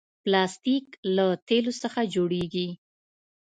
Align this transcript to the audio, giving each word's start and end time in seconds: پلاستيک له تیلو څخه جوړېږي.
پلاستيک 0.23 0.85
له 1.15 1.25
تیلو 1.47 1.73
څخه 1.83 1.99
جوړېږي. 2.13 2.67